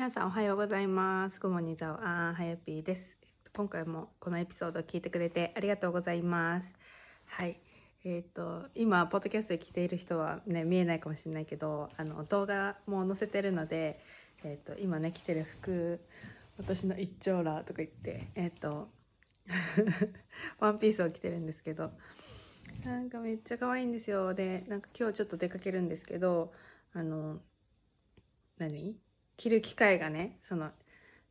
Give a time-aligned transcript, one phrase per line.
[0.00, 1.38] 皆さんおはようございます。
[1.38, 3.18] ごもにざおあんはやぴーです。
[3.54, 6.72] 今回もこのエピソードを聞いてくれてありがとうございます。
[7.26, 7.60] はい。
[8.06, 14.00] えっ、と、今、ポッドキャストで聞いている人はね、見えないかもしれないけど、あの、動画も載せてるので、
[14.42, 16.00] えっ、と、今ね、着てる服、
[16.56, 18.88] 私の一丁羅とか言って、えっ、と、
[20.60, 21.92] ワンピースを着てるんですけど、
[22.86, 24.32] なんかめっちゃ可愛いんですよ。
[24.32, 26.54] で、なんか今日ちょっと出かけるんですけど、
[26.94, 27.42] あの、
[28.56, 29.09] 何？
[29.40, 30.68] 着る機会がねその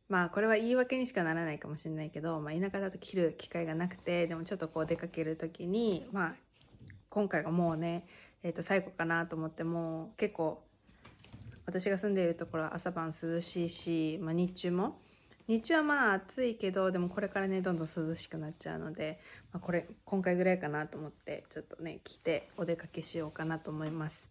[0.08, 6.34] まあこれは言い訳にしかならないかもしれないけど、まあ、田舎だと着る機会がなくてでもちょっとこう出かける時にまあ
[7.08, 8.08] 今回がもうね、
[8.42, 10.60] えー、と最後かなと思ってもう結構
[11.66, 14.98] 私が住んでいるところは朝晩涼しいし、まあ、日中も。
[15.46, 19.20] 日中はまあ暑いけどでもこれからねどんどん涼しくなっちゃうので、
[19.52, 24.28] まあ、これ今回ぐらいかなと思ってちょっとね着てお出かけしようかなと思います。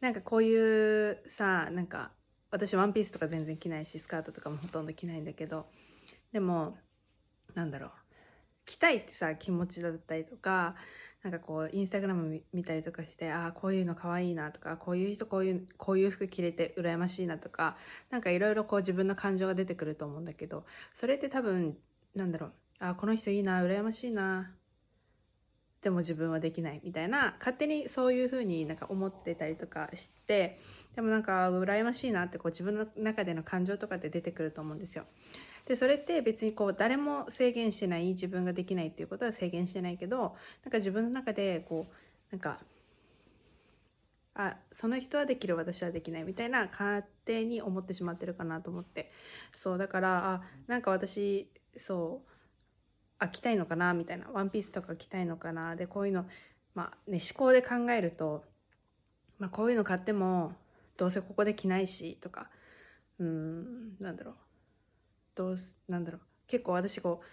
[0.00, 2.10] なんかこういうさなんか
[2.50, 5.66] 私ワンピースとか全然着ないしスカートとかもほとんど着ないんだけど
[6.32, 6.76] でも
[7.54, 7.90] なんだろう。
[8.66, 10.76] 着たいってさ気持ちだったりとか
[11.22, 17.76] なんかこうインスタグラム見たりとかしてああこういうの可愛いなとかこういう人こういうこういう服着れて羨ましいなとか
[18.10, 20.64] なんかいろいろこう自分の感情が出てくると思うんだけど
[20.94, 21.76] それって多分
[22.14, 22.52] なんだろう。
[22.82, 24.54] あこの人いいな羨ましいな。
[25.82, 30.58] でも自分はできないみたいな勝手にそういう風になんか思ってたりとかして
[30.94, 35.04] でもなんか羨ましいなってこう自分の中での感情とかで出てくると思うんですよ。
[35.66, 41.94] でそれって別にこう誰も制限してない自分ができないっていうことは制限してないけどなんか自分の中でこう
[42.32, 42.58] なんか
[44.34, 49.10] あその人はできる私はできないみたいな勝手に思ってしまってるかなと思って
[49.52, 52.30] そうだからあなんか私そう
[53.20, 54.26] あ着たいのかなみたいな。
[54.32, 55.76] ワンピースとか着たいのかな。
[55.76, 56.26] でこういうの
[56.74, 58.44] まあね思考で考えると、
[59.38, 60.54] まあ、こういうの買っても
[60.96, 62.50] どうせここで着ないしとか。
[63.18, 64.34] うんなんだろう。
[65.34, 66.20] どうすなんだろう。
[66.46, 67.26] 結構私こう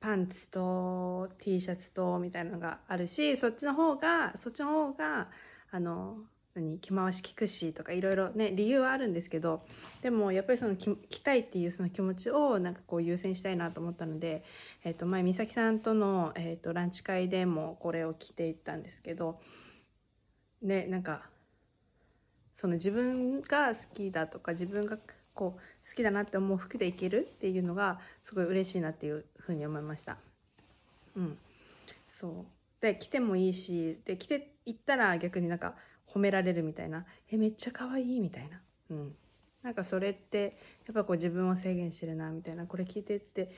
[0.00, 5.28] パンツと T シャツとみたいなのがあるしそっちの方がそっちの方が
[5.70, 6.16] あの
[6.60, 9.62] 何着回し効くしとかいろいろね理由はあるんですけど
[10.02, 14.44] でもやっぱりその着着たいっていうその気持ちをなんかこう優先したいなと思ったので、
[14.84, 19.40] えー、と前美咲さんとの、えー、とランチ会でもこれを着ていったんですけど
[20.62, 21.22] ねなんか
[22.54, 24.98] その自分が好きだとか自分が
[25.34, 30.18] こう好きだなって思う服でいけるっていうのがすごい嬉しいなっていうふうに思いました。
[31.16, 31.38] うん、
[32.06, 32.46] そう
[32.80, 35.74] で着てもいいしで着ていったら逆になんか
[36.12, 38.60] 褒められるみたいな「えめっちゃ可愛いみたいな、
[38.90, 39.16] うん、
[39.62, 40.56] なんかそれって
[40.86, 42.66] やっぱこう自分を制限してるなみたいな。
[42.66, 43.50] これ聞いてって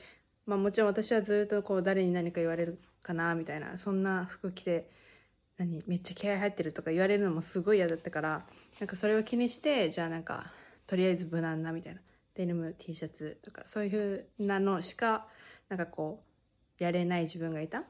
[0.45, 3.77] まあもちろん私はずっとこう誰に何か言われるかなみたいな。
[3.77, 4.89] そんな服着て
[5.57, 8.45] 何めっちゃ気合入ってるとか言われるのもすごい嫌だったから
[8.79, 10.51] なんかそれを気にしてじゃあなんか
[10.87, 12.01] とりあえず無難なみたいな。
[12.35, 13.91] デニム T シャツとかそういう
[14.37, 15.27] 風なのしか
[15.69, 16.19] なんかこ
[16.79, 17.83] うやれない自分がいた。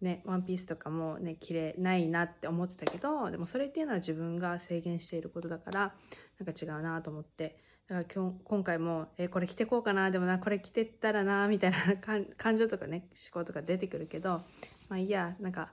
[0.00, 5.92] ね、ワンピースとかもね着れないなって思ってたけどでもそれっていうのは自分が制限していることだから
[6.38, 11.78] なんか違うなと思ってだから今日今回もえこれ着てこうかなでもなこれ着てったらなみたいな
[12.36, 14.44] 感情とかね思考とか出てくるけど
[14.88, 15.72] まあいいやなんか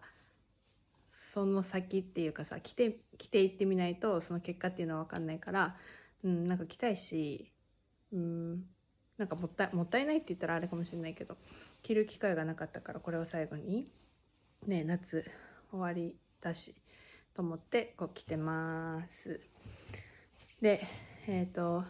[1.12, 5.78] その先っていうかさ着て着ていってみないとその結果っていうのは分かんないから、
[6.24, 7.52] うん、なんか着たいし、
[8.12, 8.66] うん、
[9.19, 11.38] なんかもったいもったいないって言ったらあれかもしれないけど
[11.84, 13.88] 着る機会がなかったからこれを最後に。
[14.68, 15.26] ね夏
[15.72, 16.76] 終わりだし
[17.36, 19.40] と思ってこう来てます。
[20.62, 20.86] で
[21.28, 21.84] えっ、ー、と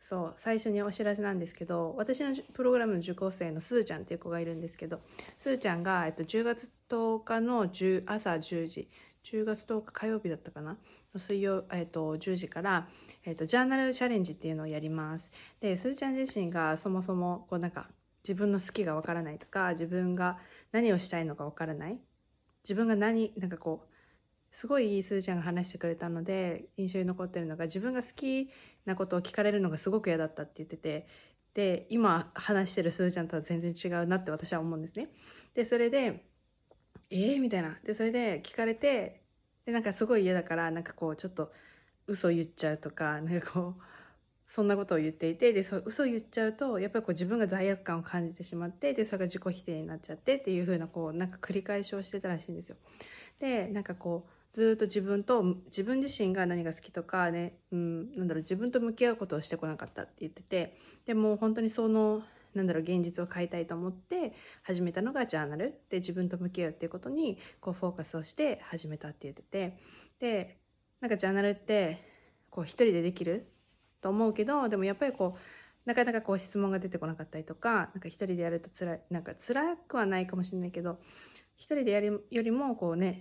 [0.00, 5.00] そう最初にお知らせなんですけど私のプログラムの受講生のすずちゃんっていう子がいるんですけど
[5.38, 8.88] すずちゃんが、えっと、10月10日の10朝10時
[9.22, 10.78] 10月10日火曜日だったかな？
[11.16, 12.88] 水曜、えっと、10時から、
[13.24, 15.30] えっと、ジャーナルチャレンジっていうのをやります。
[15.60, 17.88] ですずちゃん自身がそもそもこうなんか
[18.22, 20.38] 自分の好きがわからないとか自分が
[20.72, 21.98] 何をしたいのかわからない
[22.62, 23.90] 自分が何なんかこう
[24.50, 28.50] すごいいいすずちゃんが話してくれたので印象に残ってるのが自分が好き
[28.84, 31.06] なことを聞かれるのがすごく嫌だったって言ってて
[31.54, 35.08] で今話してるすずちゃんとは全然違うなって私は思うんですね。
[35.54, 36.24] でそれで
[37.10, 39.22] えー、みたいなでそれで聞かれて
[39.66, 41.50] でなんかすごい嫌だからなんかこうちょっと
[42.06, 43.82] 嘘言っちゃうとかなんかこう
[44.50, 52.76] そんなことを言っていてでそう嘘言っちゃうとやっぱりこう自分が罪悪感を感じてしまってでそれが自己否定になっちゃってっていう風なこうなんか繰り返しをしてたらしいんですよ。
[53.38, 60.76] でなんかこうずっと自分と自分自身が何が好きとかね、うん、なんだろう自分と向き合うことをしてこなかったって言ってて
[61.06, 64.32] でも本当にそのなんだろう現実を変えたいと思って
[64.64, 69.78] 始めたのがジャーナルで自分と向き合うっていうことにこうフォーカスをして始めたって言ってて
[70.18, 70.56] で
[71.00, 72.00] なんかジャーナルって
[72.50, 73.46] こう一人でできる
[74.00, 80.98] と思うけどでもやっぱりこうなかなかこう質問が出てこなかったりとか一人でやるとつらいなんか辛くはないかもしれないけど
[81.56, 83.18] 一人でやるよりもこうね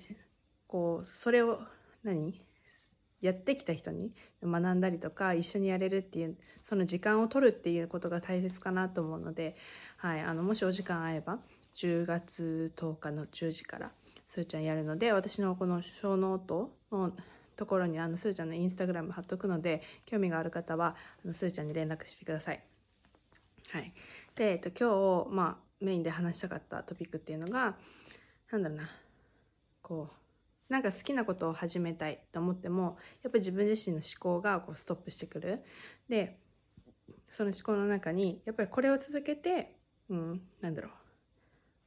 [0.68, 1.60] こうそれを
[2.04, 2.42] 何？
[3.22, 9.58] やってきた人に学んだりとか一緒にやれるっていうその時間を取るっていうことが大切かなと思うので、
[9.98, 11.40] はい、あのもしお時間合えば
[11.76, 13.92] 10月10日の10時から
[14.28, 17.12] すーちゃんやるので私のこのショーノートの
[17.60, 20.96] ところにあのすーちゃんのインスタグラム貼っとくので興味がある方は
[21.26, 22.64] あのすーちゃんに連絡してください。
[23.72, 23.94] はい、
[24.34, 27.76] で、えっと、今日、まあ、メインで話したかったトピックっていうのが
[28.50, 28.90] なんだろうな。
[29.82, 35.64] こうなんか好きなことを始めたいと思ってもやっぱり自分自身の思考がこうストップしてくる。
[36.08, 36.40] で
[37.30, 39.76] その思考の中にやっぱりこれを続けて、
[40.10, 40.92] うん、なんだろう。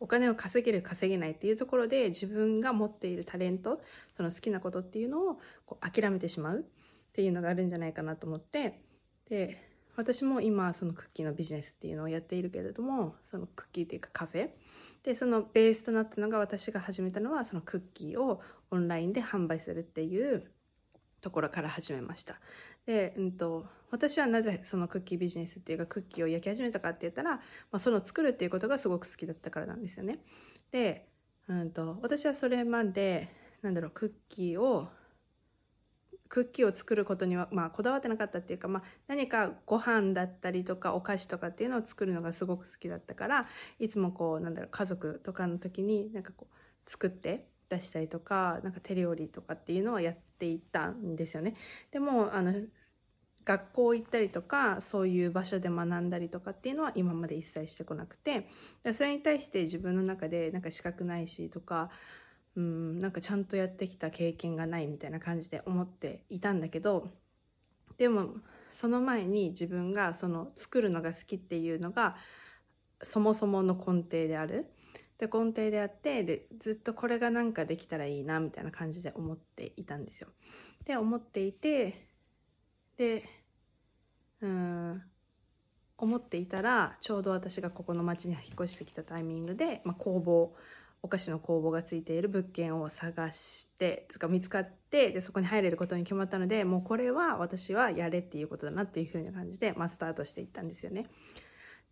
[0.03, 3.81] お金を稼げる稼げないっていうところで自分が持っているタレント
[4.17, 8.81] その好きなことっていうのをこう諦めてしまうっていうのがあるんじゃないかなと思って
[9.31, 9.63] で
[9.95, 14.49] 私も今そのクッキーのビジネスっていうのをやっているけれどもそのクッキーっていうかカフェ
[15.05, 18.41] でそのベースとなったのが私が始めたのはそのクッキーを
[18.73, 20.51] オンラインで販売するっていう
[21.21, 22.41] ところから始めました。
[22.87, 27.41] で、うんと、私はなぜそのクッキービジネスっていうかクッキーを焼き始めたかって言ったら、ま
[27.73, 30.19] あ、その作るっていうことがすごく好きだったからなんですよね。
[30.71, 31.09] で、
[31.49, 33.29] うんと、私はそれまで
[33.63, 34.89] なんだろうクッキーを
[36.29, 43.47] クッキーを作ることには、まあ、こだわってなかったっていうか、まあ、何かご飯だったりとかお菓子とかっていうのを作るのがすごく好きだったから
[43.79, 51.55] いつもこうなんだろう家族とかの時になんかこう作って出したりとかなんか手料理とかっていうのはやっていたんですよね。
[51.91, 52.53] でもあの
[53.45, 58.49] 学校行ったりとかそういう場所で学んだりとかっていうのは今まで一切してこなくて
[58.95, 61.91] それに対して自分の中でなんか資格ないしとか
[62.55, 67.09] うんなんかちゃんとやってきた経験がないみたいな感じで思っていたんだけど
[67.99, 68.35] でも
[68.71, 72.17] その前に自分がその作るのが好きっていうのが
[73.03, 74.67] そもそもの根底である。
[75.23, 80.27] で根底であってでずっとこれがなんかできたらいいなみたいな感じで思っていたんですよ。
[80.85, 82.09] で思っていて
[82.97, 83.23] で
[84.41, 85.03] うん
[85.97, 90.57] 思っていたらちょうど私がここの町に引っ越してきたタイミングで、まあ、工房
[91.05, 101.07] お菓子の工房がついている物件を探してつか見つかってでそこに入れることに決まったのでもうこれは私はやれっていうことだなっていうふうな感じで、まあ、スタートしていったんですよね。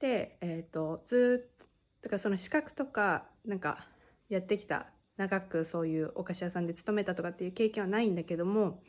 [0.01, 1.70] で、えーと、ずっと
[2.03, 3.87] だからその資格とかなんか
[4.29, 4.87] やってきた
[5.17, 8.83] 長くそういうお菓子屋さんで勤めたとかっていう経験はないんだけども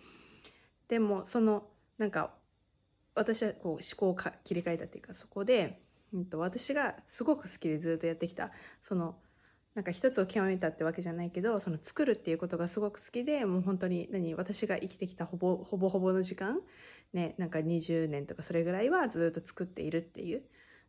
[0.87, 1.63] でもその
[1.97, 2.31] なんか
[3.15, 5.81] 私はこう思考を切り替えたっていうかそこで、
[6.13, 9.15] うんと私がすごく好きでずっとやってきたその
[9.75, 16.59] なんか一つを極めたってわけじゃないけどその作るっていうことがすごく好きでもう本当に何私が生きてきたほぼほぼほぼの時間
[17.13, 20.43] ねなんか20年とかそれぐらいはずっと作っているっていう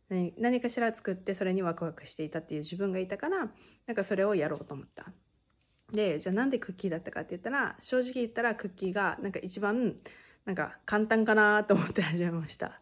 [0.09, 3.51] 何何かしら作ってそれにワクワクしていたっていう自分がいたから
[3.87, 5.05] なんかそれをやろうと思った。
[5.91, 9.95] でじゃあなんでクッキーだったかって言ったら正直言ったらクッキーがなんか一番
[10.45, 12.77] なんか簡単かなと思って始めました。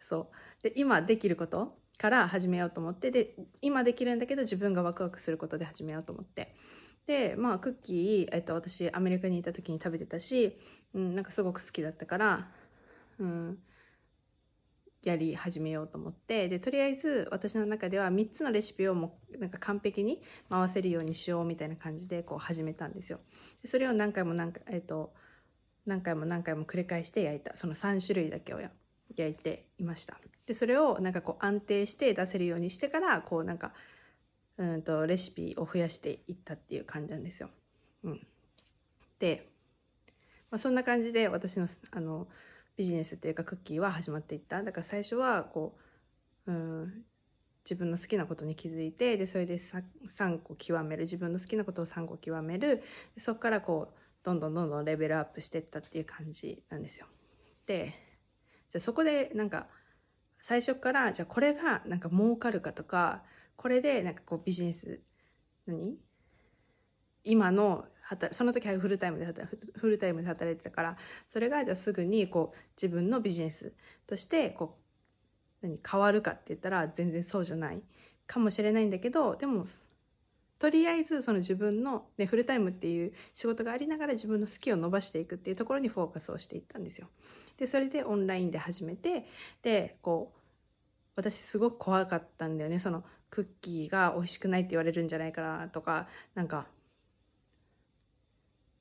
[0.00, 6.54] そうで今できることから始めようと思ってで今できるんだけど自分がワクワクすることで始めようと思って
[7.06, 10.58] でまあクッキー、えっと、私アメリカにいた時に食べてたし、
[10.94, 12.48] うん、なんかすごく好きだったから、
[13.18, 13.58] うん、
[15.04, 23.20] やり始めようと思ってでとりあえず私の中では3つのレシピをもなんか完璧に回せるようにしようみたいな感じでこう始めたんですよ。
[23.62, 25.12] でそれを何回も何回,、えっと、
[25.84, 28.60] 何回も何回も繰り返して焼いたその3種類だけを
[29.14, 30.18] 焼いていました。
[30.46, 33.72] でそれをなんかこう安定して出せるようにしてからこうなんか
[34.56, 37.50] うんとレシピを増やしていったっていう感じなんですよ。
[38.04, 38.26] うん、
[39.18, 39.50] で、
[40.50, 42.28] まあ、そんな感じで私のあの
[42.76, 44.62] ビジネスっていうかクッキーは始まっていった。
[44.62, 45.76] だから最初はこ
[46.46, 47.04] う、うん、
[47.64, 51.02] 自分の好きなことに気づいてでそれで 3, 3個極める。
[51.02, 52.82] 自分の好きなことを3個極める。
[53.18, 57.06] そこからこうどんどんどんどんレベルアップしていったっていう感じなんですよ。
[57.66, 57.94] で
[58.70, 59.68] じゃあそこでなんか
[60.40, 63.22] 最初からじゃあこれがなんか儲かるかとか
[63.56, 65.00] これでなんかこうビジネス
[65.66, 65.96] 何
[67.22, 67.86] 今の
[68.32, 69.26] その時はフルタイムで
[69.76, 70.96] フルタイムで働いてたから
[71.28, 73.72] それがじゃあすぐにこう自分のビジネス
[74.06, 74.76] としてこ
[75.62, 77.82] う何変わるかって言ったら全然そうじゃない
[78.26, 79.64] かもしれないんだけどでも
[80.58, 87.08] とりあえずその自分の、ね、フルタイムっていう仕事がありながら自分の好きを伸ばしていくっていうところにフォーカスをしていったんですよ。
[87.58, 89.26] でそれでオンラインで始めて
[89.62, 90.38] でこう
[91.16, 96.66] 私すごく怖かったんだよねそのクッキーが美味しくないって言われるんじゃないかなとかなんか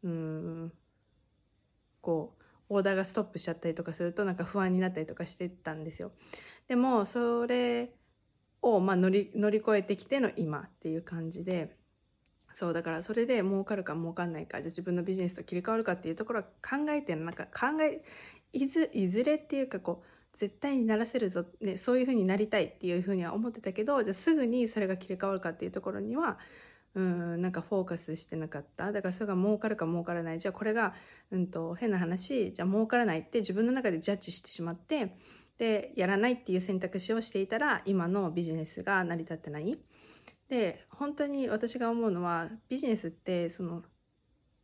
[0.03, 0.73] うん。
[2.01, 6.11] こうオーダーがストップしちゃったりとかするとなんか不安になったりとかしてたんですよ。
[6.67, 7.93] でもそれ
[8.61, 11.75] をまあ乗り乗り越えてきての今っていう感じで
[12.55, 18.03] そうだからそれで儲かるか儲かんないかじゃ自分のビジネスと切り替わるかっていうところは考えてなんか考え
[18.53, 26.39] いずいずれっていうかこう絶対にならせるぞ、ね、そういうふうになりたいっていうふうには思ってたけどじゃあすぐにそれが切り替わるかっていうところには
[26.95, 28.91] うんなんかフォーカスしてなかった。
[28.91, 30.39] だからそれが儲かるか儲からない。
[30.39, 30.93] じゃあこれが、
[31.31, 32.53] うんと、変な話。
[32.53, 35.17] じゃあ儲からないって自分の中でジャッジしてしまって
[35.57, 39.77] でやらないっていう選択肢をしていたら今のビジネスが成り立ってない。
[40.49, 43.83] で本当に私が思うのはビジネスってその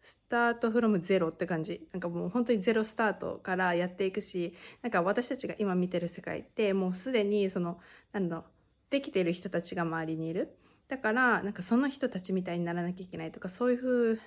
[0.02, 1.88] スタートフロムゼロって感じ。
[1.94, 7.80] なんかもう本当にゼロスタートからやっていくしなんか私たちが今見てる世界ってもうすでにその
[8.12, 8.46] なんだろう
[8.92, 10.59] できてる人たちが周りにいる。
[10.89, 14.19] だからなんかその人たちみたいにならなきゃいけないとかそういう風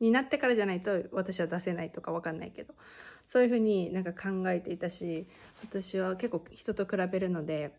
[0.00, 2.74] になってからじゃないと私は出せないとか分かんないけど
[3.28, 5.26] そういう風になんか考えていたし
[5.62, 7.74] 私は結構人と比べるので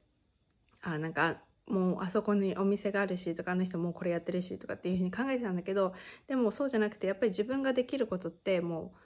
[0.81, 5.93] あなんかもうあそこにお店があるしとかあの人もうこれやってるしとかっていう風に考えてたんだけど
[6.27, 8.97] でもそうじゃなくてやっぱり自分ができることってもう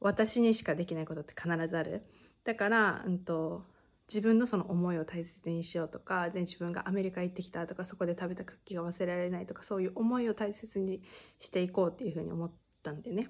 [0.00, 2.02] 私にしかできないことって必ずある。
[2.44, 3.64] だから、うんと
[4.12, 11.02] 自分のその思いを大切にしようとかで自分がアメリカ行ってきたとかそこで食べたクッキーが忘れられないとかそういう思いを大切に
[11.38, 12.50] していこうっていうふうに思っ
[12.82, 13.28] たんでね。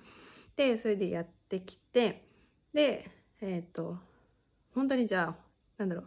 [0.56, 2.24] でそれでやってきて
[2.74, 3.08] で
[3.40, 3.96] えっ、ー、と
[4.74, 5.36] 本当にじゃあ
[5.78, 6.06] なんだろう。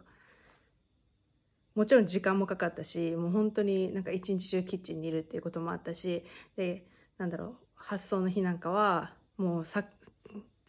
[1.74, 6.24] もちろん時間もかかったしもう本当になんか一日中キッチンにいるっていうこともあったし
[6.56, 6.86] で
[7.18, 9.84] なんだろう発送の日なんかはもうさ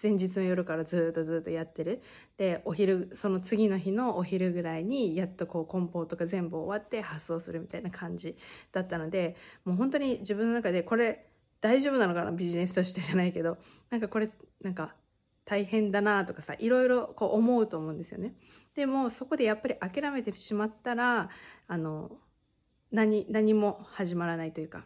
[0.02, 2.02] 前日の夜からずっとずっとやってる。
[2.38, 8.38] でお昼その次の日のお昼ぐらいにやっとこう梱包とか全部終わって発送するみたいな感じ
[8.72, 9.36] だったので
[9.66, 11.28] もう本当に自分の中でこれ
[11.60, 12.32] 大丈夫なのかな？
[12.32, 13.58] ビジネスとしてじゃないけど。
[13.90, 14.30] なんかこれ
[14.62, 14.94] なんか
[15.46, 18.36] 大変だなとかさいろいろこう思うと思うんですよね。
[18.76, 21.30] でもそこでやっぱり諦めてしまったら
[21.68, 22.12] あの
[22.92, 24.86] 何何も始まらないというか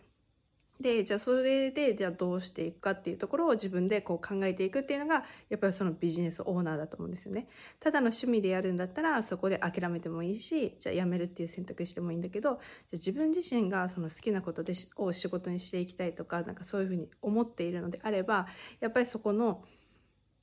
[0.82, 7.48] でじゃあそれでじゃあどうしていくかっていうところを自分でこう考えていくっていうのがやっぱりそのビジネスオーナーだと思うんですよね。
[7.80, 12.60] ただの趣味でやるんだったらそこで諦めてもいいしじゃあやめるっていう選択してもいいんだけどじゃあ
[12.94, 18.48] 自分自身がその好きなことでを仕事にしていきたいとかなんかそういうふうに思っているのであれば
[18.80, 19.64] やっぱりそこの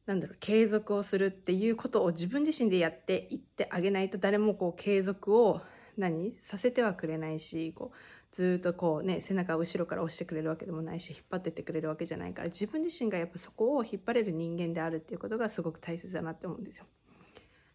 [0.06, 5.60] なんだろう継続をするっていうことを自分自身でやっていってあげないと誰もこう継続を
[5.98, 6.34] 何？
[6.40, 7.96] させてはくれないしこう
[8.38, 16.84] ずっとこうね背中を後ろから押してくれるわけでもないし引っ張ってってくれるわけじゃないから自分自身がやっぱそこを引っ張れる人間であるっていうことがすごく大切だなって思うんですよ。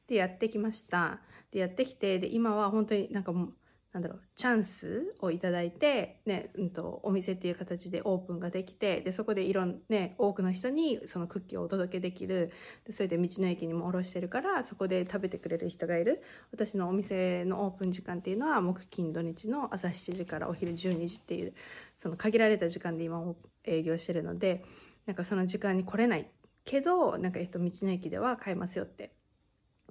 [0.08, 1.20] でやってきました。
[1.51, 3.53] でやってきてで今は本当になんかもう
[3.94, 12.52] なんだろうチャンスをいただいて、ねうんと、お店っていう形でオープンができてでそこでいろんね多くの人にそのクッキーをお届けできる。
[12.86, 16.24] でそれで道の駅にも卸してるからそこで食べてくれる人がいる。
[16.52, 21.54] 私のお店のオープン時間っていうのは木金土日の朝7時からお昼12時っていう
[22.00, 24.66] その限られた時間で今も営業してるので
[25.06, 26.32] なんかその時間に来れない
[26.66, 29.12] けどなんか、えっと、道の駅では買えますよって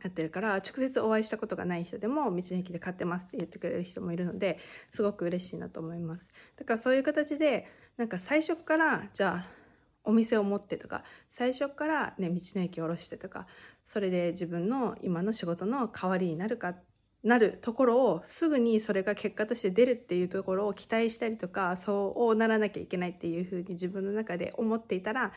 [0.03, 4.59] やってるから直接お会いしたことがない人でも道の駅で買ってますって言ってくれる人もいるので
[4.91, 9.63] すごく嬉しいなと思いますだからそういう形でなんか最初からじゃあ
[10.05, 13.47] お店を持ってとか最初からね道の駅を下ろしてとか
[13.87, 16.75] それで自分の今の仕事の代わりになるか
[17.23, 25.33] なるところをすぐにそれが結果として出るっていうところを期待したりとかそうならなきゃいけないっていうふうに自分の中で思っていたら、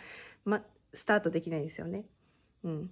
[0.46, 2.06] ま、スタートできないんですよね。
[2.64, 2.90] うん、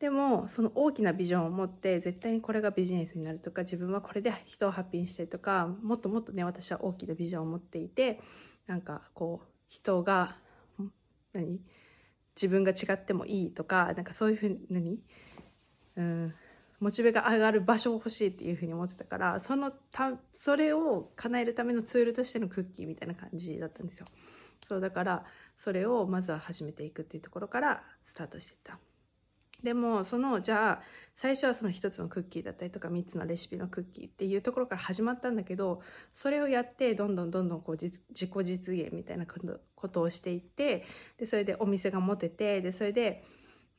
[0.00, 8.20] でもその大きなビジョンを持って絶対にこれがビジネスになるとか自分はこれで人をハッピーにしたいとかもっともっとね私は大きなビジョンを持っていて
[8.66, 10.36] なんかこう人が
[11.32, 11.60] 何
[12.36, 14.98] 自分が違ってもいいとかなんかそういうふうに何
[15.96, 16.34] うん
[16.80, 24.06] モチベが上がる場所を欲しいっていうふうに思ってたからそのたそれを叶えるためのツールとしてのクッキーみたいな感じだったんですよ
[24.68, 25.24] そうだから
[25.56, 28.78] それをまずは始めていくっていうところからスタートしていった。
[29.64, 30.82] でもそのじゃあ
[31.14, 35.80] 最初はその1つのクッキーだったりとか3つのレシピのクッキーっていうところから始まったんだけど
[36.12, 40.84] それをやってどんどんどんどんこう自己実現みたいなことをしていって
[41.16, 43.24] でそれでお店が持ててでそれで、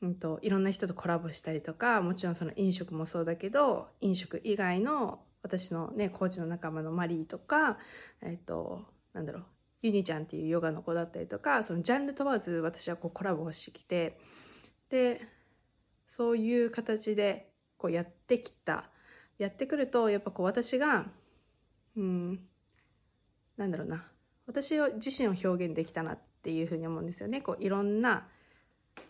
[0.02, 7.78] うんと、いろんな人とコラボしたりとかもちろんその飲食もそうだけど飲食以外の私のねコーチの仲間のマリーとか
[8.22, 9.44] えっ、となんだろう
[9.82, 14.18] ユニちゃんっていうヨガの子だったりとかそのジャンル問わず私はこうコラボをしてきて
[14.90, 15.20] で
[16.08, 18.90] そういう形でこうやってきた。
[19.38, 21.06] やってくるとやっぱこう私が
[21.94, 22.40] うん
[23.56, 24.04] なんだろうな。
[24.46, 27.40] 私自身を表現できたなっていうふうに思うんですよね。
[27.40, 28.28] こういろんな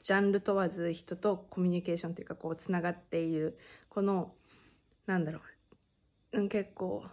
[0.00, 3.58] ジャンル問わず人とコミュニケーションっていうかこうつながっている。
[3.88, 4.34] この
[5.06, 5.40] なんだろ
[6.32, 7.04] う、うん、結構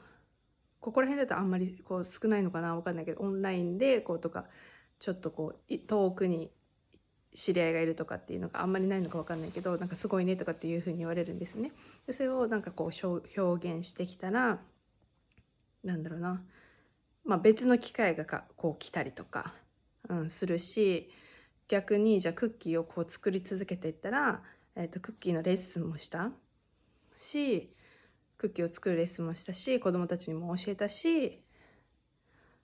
[0.80, 2.76] ここら辺だとあんまりこう少ないのかな。
[2.76, 4.46] わかんないけどオンラインでこうとか
[5.00, 6.52] ちょっとこう遠くに
[7.36, 11.72] 知り合いがいるとかっていうのがあんまりないのか分かんないけどなんかすごいねとかっていうふうに言われるんですね。
[12.06, 13.08] でそれをなんかこう
[13.42, 14.60] 表現してきたら
[15.84, 16.42] なんだろうな、
[17.26, 19.54] まあ、別の機会がかこう来たりとか、
[20.10, 21.10] うん、するし
[21.68, 24.42] 逆にじゃあクッキーをこう作り続けていったら、
[24.76, 26.32] えー、とクッキーのレッスンもした。
[27.18, 27.74] し
[28.38, 31.40] クッキーを作るレッスンもしたし子供たちにも教えたし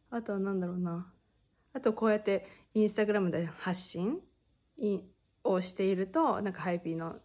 [0.09, 1.11] あとは何だろうな。
[1.73, 4.19] あとこうやってインスタグラムで発信
[5.43, 7.15] をしているとなんかハイピーの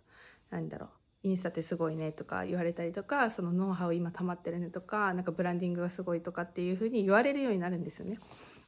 [0.51, 0.91] なんだろう
[1.25, 8.19] インスタってすごいねとか言われたりとかそのノウハウ今溜まってるねとかなんかブランディングがすごいとかっていうふうに言われるようになるんですよね。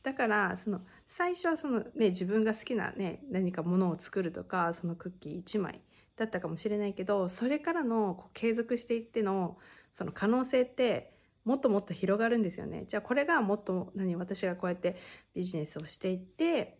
[0.03, 5.81] だからその最初はその、ね、自分が好きな、ね、何かものを作るとかそのクッキー1枚
[6.17, 9.59] だったかもしれないけどそれからのこう継続していっての
[9.93, 11.13] その可能性って
[11.45, 12.87] もっともっと広がるんですよね。
[12.89, 14.97] じゃあこれがもっと何私がこうやって
[15.35, 16.79] ビジネスをしていって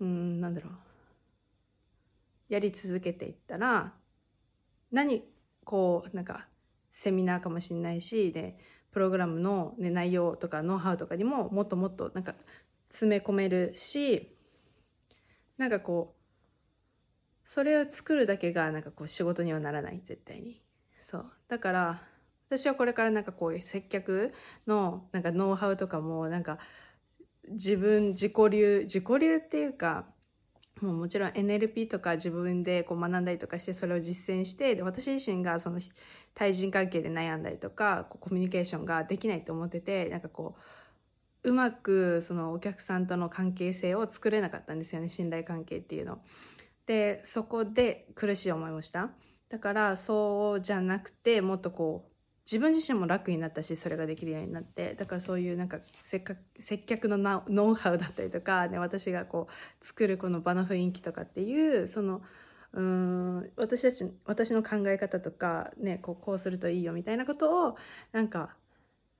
[0.00, 0.72] うんなんだろう
[2.54, 3.92] やり続けていったら
[4.92, 5.24] 何
[5.64, 6.46] こうなんか
[6.92, 8.56] セミナーかもしれないしで
[8.92, 12.36] プログラムの、ね、内容とかノウハウとかにももっともっとなんか
[12.88, 14.36] 詰め込めるし
[15.58, 20.62] なんかこうそれを作るだけがなんかこう仕事にはならない絶対に。
[21.02, 21.26] そう。
[21.48, 22.02] だから
[22.48, 24.32] 私はこれからなんかこういう接客
[24.68, 26.58] のなんかノウハウとかもなんか
[27.48, 30.06] 自分自己流自己流っていうか
[30.80, 35.80] もうもちろん NLP とか自分でこう学んだりとかしてそれを実践してで私自身がその
[36.34, 40.56] 対人関係で悩んだりとかこうコミュニケーションができないと思っててなんかこ
[41.44, 46.18] ううまくそのお客さんとの関係性を作れなかったんですよね信頼関係っていうの。
[46.86, 49.10] でそこで苦しい思いをした。
[49.48, 52.13] だからそうじゃなくてもっとこう
[52.44, 62.20] 自分自身も楽になったしそれができるようになってだからそういうなんかせっか接客のノウハウだったりとか、ね、私がこう作るこの場の雰囲気とかっていうその
[62.74, 67.76] うん私たち私の考え方とか、ね、こうこうするといいよみたいなことを
[68.12, 68.50] なんか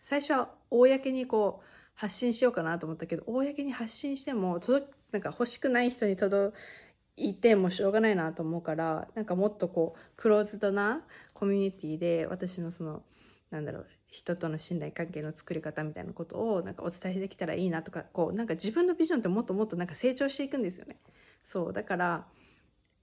[0.03, 6.55] 最初は公にこう発信しようかなと思ったけど公に発信しても届なんか欲しくない人に届
[7.16, 13.03] いてもしょうがないなと思うからなんかもっとこうクローズドなコミュニティで私のその
[13.50, 20.96] なんだろう人との信頼関係の作り方みたいなことをなんかお伝えできたらいいなとかこうなんか自分のビジョンってもっともっとなんか成長していくんですよね。
[21.44, 22.26] そうだから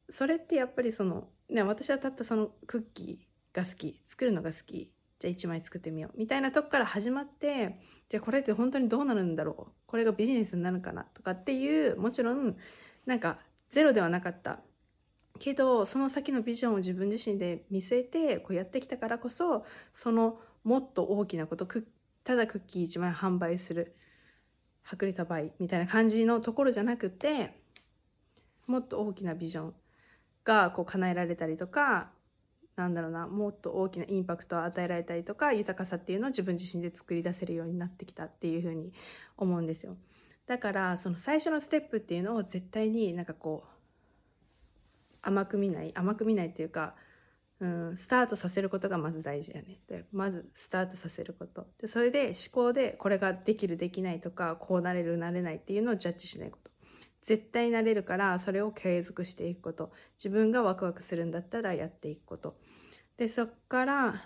[0.10, 12.58] それってやっぱりその、ね、私はたったそのクッキーが好き作るのが好きじゃあ1枚作ってみようみたいなとこから始まってじゃあこれって本当にどうなるんだろうこれがビジネスになるかなとかっていうもちろん
[13.06, 13.38] なんか
[13.70, 14.60] ゼロではなかった
[15.42, 21.68] けどその先のビジョンを自分自身で見据えてこうやってきたからこそそのもっと大きなこと
[22.24, 23.96] ただクッキー1枚販売する
[24.86, 27.60] 薄利多売みたいな感じのところじゃなくて
[28.68, 29.74] もっと大きなビジョン
[30.44, 32.12] がこう叶えられたりとか
[32.76, 38.94] なんだろうなもっと大きなインパクトを与えられたりとか豊かさっていうのを自分自身で作り出せるようになってきたっていうふうに
[39.38, 39.96] 思うんですよ。
[40.46, 43.81] だからその最初のステップっていうのを絶対になんかこう
[45.22, 46.96] 甘く見ない甘く見ないっていうか、
[47.60, 49.80] うん、スタートさせることがまず大事だよね。
[49.88, 51.68] でまずスタートさせること。
[51.80, 56.72] でそれで思考でこれができるできないとかこうなれるなれないっていうのをジャッジしないこと。
[57.24, 59.92] 絶対なれるからそれを継続していくこと。
[60.18, 62.56] 自分がワクワクするんだったらやっていくこと。
[63.18, 64.24] でそっから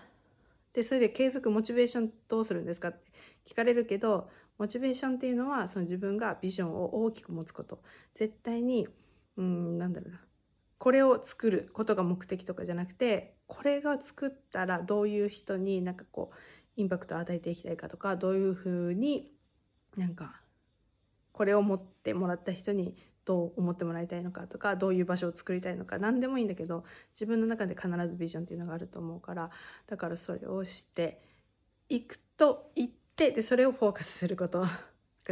[0.71, 2.89] でそれで継続モチベーションどうするんですか？
[2.89, 3.11] って
[3.45, 7.81] 聞かれるけどモチベーションっていうのはその自分がビジョンを大きく持つこと。
[8.13, 8.87] 絶対に
[9.35, 10.21] うんなんだろうな。
[10.85, 16.35] これを作ることが目的とかじゃなくてこれが作ったらどういう人になんかこう
[16.79, 19.31] インパクトを与えていきたいかとかどういうふうに
[19.97, 20.35] なんか
[21.31, 22.95] これを持ってもらった人に
[23.25, 26.83] どう思ってもらいたいのかとかどういう場所を作りたいのか何でもいいんだけど
[27.15, 29.49] 自分の中で必ずビジョンっていうのがあると思うから
[29.87, 31.19] だからそれをして
[31.89, 34.63] いくと言ってでそれをフォーカスすること。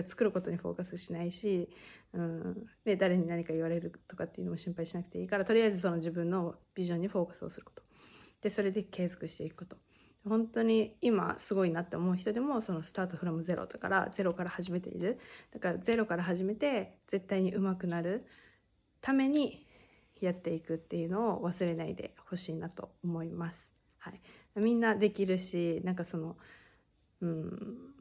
[0.02, 1.70] 作ることにフォーカスしないし
[2.13, 7.82] うん、で誰に何か言われるとかっていうのも心配しなくていいからとりあえずその自分のビジョンにフォーカスをすること。
[8.41, 9.78] でそれで継続していくこと。
[10.28, 15.19] 本当に今すごいなって思う人でもそのスタートフラムゼロだからゼロから始めている。
[15.52, 18.26] だからゼロから始めて絶対に上手くなる
[19.02, 19.65] ために
[20.21, 23.69] やっていくっていうのを忘れないでほしいなと思います。
[23.97, 24.21] はい、
[24.56, 26.38] みんなできるしなんかその
[27.21, 27.93] うん。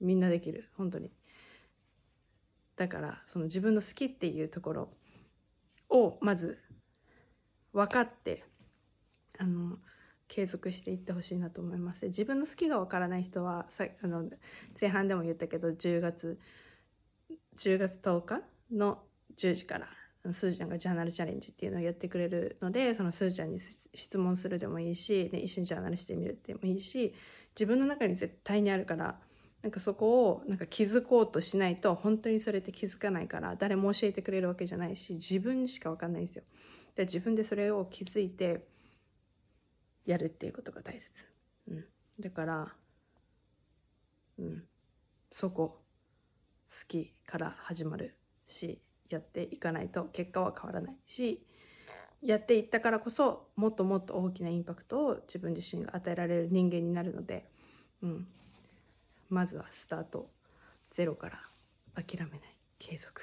[0.00, 0.68] みんなできる。
[0.76, 1.10] 本当に。
[2.76, 4.88] だからその自分の好きっていうところ
[5.90, 6.58] をまず
[7.72, 8.44] 分かって
[9.38, 9.78] あの
[10.28, 12.06] 継続していってほしいなと思います。
[12.06, 14.24] 自分の好きが分からない人はさあの
[14.80, 16.38] 前半でも言ったけど10月
[17.58, 18.40] 10月10日
[18.72, 19.02] の
[19.36, 19.88] 10時から
[20.32, 27.14] すーちゃんがジャーナルチャレンジっていうのをやってくれるのでそのすーちゃんに質問するでもいいし、ね、一緒にジャーナルしてみるでもいいし
[27.54, 29.18] 自分の中に絶対にあるから
[29.62, 36.44] なんかそこをなんか気づこうとしないと本当にそれって気づかないから誰も教えてくれるわけじゃないし自分しか分かんないんですよ。
[36.96, 38.66] で自分でそれを気づいて
[40.06, 41.26] やるっていうことが大切。
[41.68, 41.84] うん、
[42.18, 42.74] だから、
[44.38, 44.64] うん、
[45.30, 45.78] そこ
[46.70, 51.44] 好きから始まるしやっていかないと結果は変わらないし
[52.22, 57.50] やっていったからこそもっともっと大きなインパクトを自分自身が与えられる人間になるので、
[58.02, 58.26] うん、
[59.30, 60.28] まずはスタート
[60.90, 61.40] ゼロから
[61.94, 62.40] 諦めない
[62.78, 63.22] 継続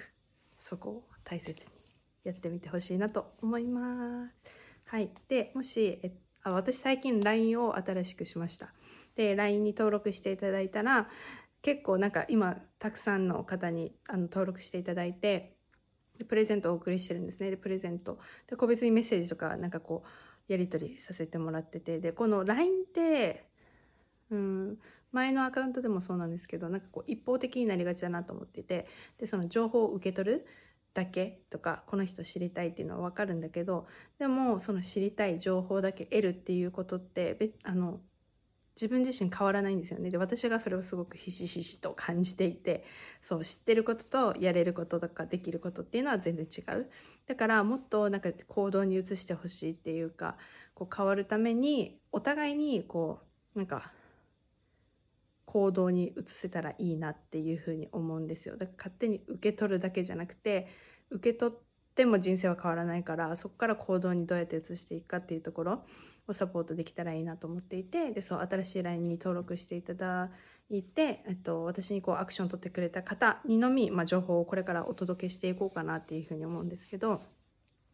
[0.57, 1.67] そこを大切に
[2.23, 4.41] やってみてほしいなと思います。
[4.85, 6.11] はい、でもしえ
[6.43, 8.73] あ私最近 LINE を新しくしました。
[9.15, 11.09] で LINE に登録していただいたら
[11.61, 15.57] 結構なんか今たくさんの方にあの登録していただいて
[16.27, 18.17] プレゼントをお送りしてるんですねでプレゼント
[18.47, 23.49] で個別にメッセージとかなんかこうやり取りさせてもらっててでこの LINE って
[24.31, 24.77] うん
[25.11, 28.87] 前のアカウントでもそうなんですけどなんかこう一方的になりがちだなと思っていて
[29.19, 30.47] でその情報を受け取る
[30.93, 33.87] だけとかこの人知りたいっていうのは分かるんだけど
[34.19, 37.99] でもその知りたい情報だけ得るっていうことってあの
[38.75, 40.11] 自分自身変わらないんですよね。
[40.11, 42.83] で私がそれをすごくひしひしと感じていて
[43.23, 46.87] そう知ってることとやれることとかできることっていうのは全然違う。
[47.25, 50.37] だからもっとなんか行動に移してほしいっていうか
[50.75, 53.19] こう変わるためにお互いにこ
[53.55, 53.91] うなんか
[55.47, 58.57] 行動に移せたらいいなっていうふうに思うんですよ。
[58.57, 60.67] だから勝手に受け取るだけじゃなくて
[61.09, 61.57] 受け取っ
[61.95, 65.85] ても人生は変わらないからそこから行動にどうやって移していくかっていうところ
[66.27, 70.29] をサポートできたらいいなと思っていてでそう新しい LINE に登録していただ
[70.69, 77.21] いて、えっと、私にこうアクションを取ってくれた方にのみ、まあ、情報をこれからお届けしていこうかなっていうふうに思うんですけど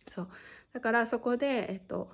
[0.09, 0.27] そう。
[0.73, 2.11] だからそこで、えっと、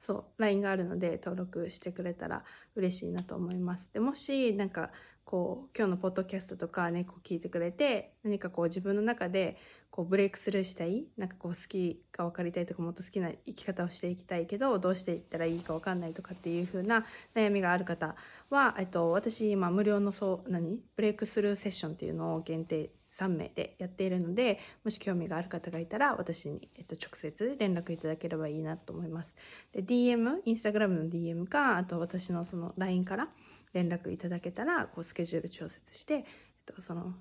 [0.00, 2.44] そう LINE があるので登録してくれたら
[2.76, 3.90] 嬉しいなと思います。
[3.92, 4.90] でもしなんか
[5.24, 9.58] こう今日のポッドキャストとかねこう聞いてくれて何かこう自分の中で
[9.90, 18.16] こうブレイクスルーしたいなんかこう好きが分かりたいとかもっと好きな生き方をしていきたいけどどうしていったらいいか分かんないとかっていう風な悩みがある方
[18.48, 20.78] は、えっと、私今無料のそう何？
[20.96, 29.34] ブレイクスルーセッションっていうのを限定3名でやっているのでもし興味がある方がいたら私に、えっと、直接連絡いただければいいなと思います。
[29.72, 33.28] で DM インスタグラムの DM かあと私のその LINE から
[33.72, 36.24] 連絡いただけたらこうスケジュール調節して、えっ
[36.76, 37.14] と、その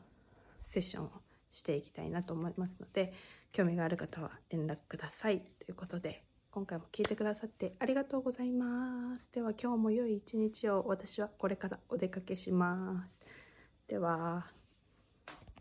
[0.64, 1.12] セッションを
[1.50, 3.14] していきたいなと思いますので
[3.52, 5.40] 興味がある方は連絡ください。
[5.40, 9.32] ということで今回も聞いてくださってありがとうございます。
[9.34, 13.28] では今日も良い一日を私はこれからお出かけします。
[13.88, 14.57] では。